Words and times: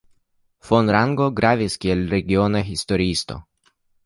Von 0.69 0.89
Rango 0.95 1.27
gravis 1.41 1.77
kiel 1.85 2.01
regiona 2.15 2.63
historiisto. 2.71 3.39